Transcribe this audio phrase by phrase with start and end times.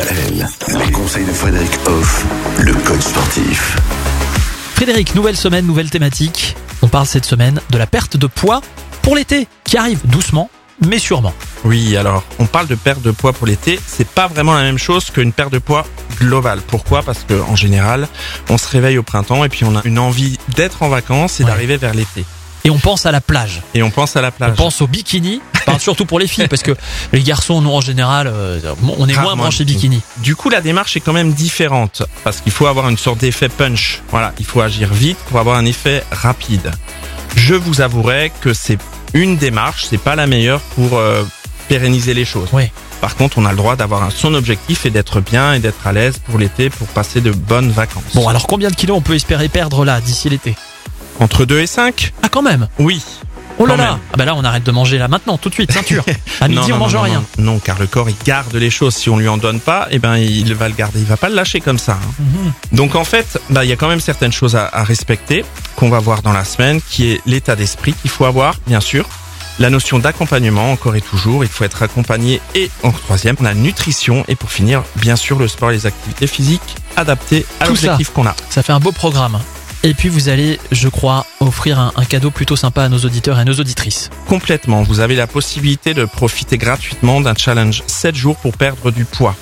[0.00, 0.46] DKL,
[0.84, 2.26] les conseils de Frédéric Hoff,
[2.58, 3.78] le coach sportif.
[4.74, 6.54] Frédéric, nouvelle semaine, nouvelle thématique.
[6.82, 8.60] On parle cette semaine de la perte de poids
[9.00, 10.50] pour l'été, qui arrive doucement,
[10.86, 11.32] mais sûrement.
[11.64, 14.76] Oui, alors on parle de perte de poids pour l'été, c'est pas vraiment la même
[14.76, 15.86] chose qu'une perte de poids
[16.20, 16.60] globale.
[16.66, 17.02] Pourquoi?
[17.02, 18.06] Parce que en général,
[18.50, 21.44] on se réveille au printemps et puis on a une envie d'être en vacances et
[21.44, 21.50] Ouais.
[21.50, 22.26] d'arriver vers l'été.
[22.64, 23.62] Et on pense à la plage.
[23.72, 24.56] Et on pense à la On plage.
[24.56, 25.40] pense au bikini.
[25.78, 26.74] Surtout pour les filles, parce que
[27.12, 28.60] les garçons, nous, en général, euh,
[28.98, 30.00] on est moins branchés bikini.
[30.18, 33.48] Du coup, la démarche est quand même différente parce qu'il faut avoir une sorte d'effet
[33.48, 34.02] punch.
[34.10, 36.70] Voilà, il faut agir vite pour avoir un effet rapide.
[37.36, 38.78] Je vous avouerai que c'est
[39.12, 41.22] une démarche, c'est pas la meilleure pour euh,
[41.68, 42.48] pérenniser les choses.
[42.52, 42.64] Oui.
[43.00, 45.92] Par contre, on a le droit d'avoir son objectif et d'être bien et d'être à
[45.92, 48.02] l'aise pour l'été pour passer de bonnes vacances.
[48.14, 50.54] Bon, alors combien de kilos on peut espérer perdre là, d'ici l'été?
[51.20, 52.68] Entre 2 et 5 Ah, quand même?
[52.78, 53.02] Oui.
[53.58, 53.98] Oh là là.
[54.12, 56.04] Ah bah là, on arrête de manger là maintenant, tout de suite, ceinture.
[56.40, 57.24] À midi, Non, on mange non, rien.
[57.38, 58.94] Non, non, car le corps, il garde les choses.
[58.94, 60.98] Si on lui en donne pas, eh ben, il va le garder.
[61.00, 61.92] Il va pas le lâcher comme ça.
[61.94, 62.12] hein.
[62.18, 62.52] Mhm.
[62.72, 65.44] Donc, en fait, bah, il y a quand même certaines choses à, à respecter
[65.76, 69.08] qu'on va voir dans la semaine, qui est l'état d'esprit qu'il faut avoir, bien sûr.
[69.58, 72.42] La notion d'accompagnement, encore et toujours, il faut être accompagné.
[72.54, 74.22] Et en troisième, la nutrition.
[74.28, 78.26] Et pour finir, bien sûr, le sport et les activités physiques adaptées à l'objectif qu'on
[78.26, 78.36] a.
[78.50, 79.38] Ça fait un beau programme.
[79.86, 83.38] Et puis vous allez, je crois, offrir un, un cadeau plutôt sympa à nos auditeurs
[83.38, 84.10] et à nos auditrices.
[84.26, 84.82] Complètement.
[84.82, 89.36] Vous avez la possibilité de profiter gratuitement d'un challenge 7 jours pour perdre du poids.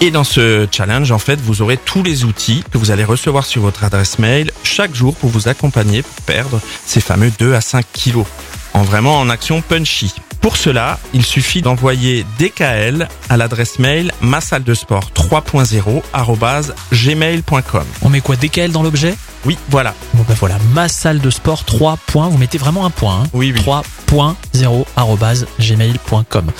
[0.00, 3.46] Et dans ce challenge, en fait, vous aurez tous les outils que vous allez recevoir
[3.46, 7.60] sur votre adresse mail chaque jour pour vous accompagner pour perdre ces fameux 2 à
[7.60, 8.26] 5 kilos.
[8.74, 10.12] En vraiment en action punchy.
[10.40, 16.74] Pour cela, il suffit d'envoyer DKL à l'adresse mail ma salle de sport 3.0 arobase
[16.92, 17.84] gmail.com.
[18.02, 19.14] On met quoi DKL dans l'objet?
[19.46, 19.94] Oui, voilà.
[20.14, 23.20] Bon ben voilà, ma salle de sport 3 points, vous mettez vraiment un point.
[23.22, 23.28] Hein.
[23.32, 23.62] Oui, oui.
[23.62, 26.50] 3.0 arobase gmail.com.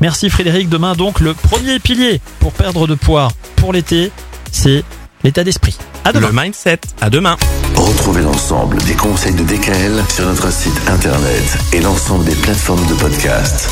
[0.00, 0.68] Merci Frédéric.
[0.68, 4.12] Demain donc le premier pilier pour perdre de poids pour l'été,
[4.52, 4.84] c'est
[5.22, 5.78] l'état d'esprit.
[6.04, 6.28] À demain.
[6.28, 6.80] Le mindset.
[7.00, 7.36] À demain.
[7.76, 12.94] Retrouvez l'ensemble des conseils de DKL sur notre site internet et l'ensemble des plateformes de
[12.94, 13.70] podcast.